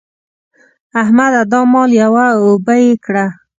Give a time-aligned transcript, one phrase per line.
[1.01, 1.41] احمده!
[1.51, 3.25] دا مال یوه او اوبه يې کړه.